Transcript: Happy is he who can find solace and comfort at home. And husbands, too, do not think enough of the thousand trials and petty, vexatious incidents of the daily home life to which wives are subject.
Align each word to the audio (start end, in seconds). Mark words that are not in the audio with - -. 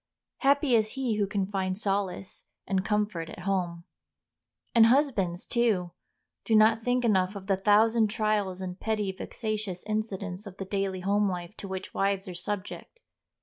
Happy 0.39 0.73
is 0.75 0.93
he 0.93 1.17
who 1.17 1.27
can 1.27 1.45
find 1.45 1.77
solace 1.77 2.47
and 2.65 2.83
comfort 2.83 3.29
at 3.29 3.41
home. 3.41 3.83
And 4.73 4.87
husbands, 4.87 5.45
too, 5.45 5.91
do 6.43 6.55
not 6.55 6.81
think 6.83 7.05
enough 7.05 7.35
of 7.35 7.45
the 7.45 7.55
thousand 7.55 8.07
trials 8.07 8.61
and 8.61 8.79
petty, 8.79 9.11
vexatious 9.11 9.83
incidents 9.85 10.47
of 10.47 10.57
the 10.57 10.65
daily 10.65 11.01
home 11.01 11.29
life 11.29 11.55
to 11.57 11.67
which 11.67 11.93
wives 11.93 12.27
are 12.27 12.33
subject. 12.33 13.01